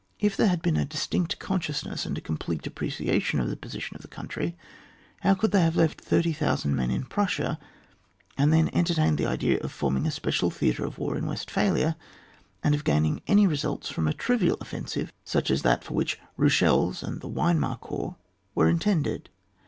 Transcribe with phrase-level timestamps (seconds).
[0.19, 3.95] If there had been a distinct conscious ness and a complete appreciation of the position
[3.97, 4.57] of the country,
[5.19, 7.59] how could they have left 30,000 men in Prussia,
[8.35, 11.97] and then entertained the idea of forming a special theatre of war in Westphalia,
[12.63, 17.03] and of gaining any results from a trivial offensive such as that for which Eiichel's
[17.03, 18.15] and the Weimar corps
[18.55, 19.29] were intended?